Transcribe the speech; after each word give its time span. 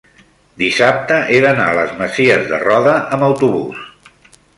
dissabte 0.59 1.19
he 1.33 1.41
d'anar 1.43 1.67
a 1.73 1.75
les 1.79 1.93
Masies 1.99 2.47
de 2.53 2.61
Roda 2.63 2.95
amb 3.19 3.27
autobús. 3.29 3.85